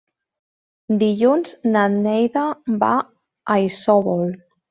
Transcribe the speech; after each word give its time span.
Dilluns 1.03 1.51
na 1.75 1.83
Neida 1.97 2.47
va 2.85 2.91
a 3.57 3.61
Isòvol. 3.67 4.27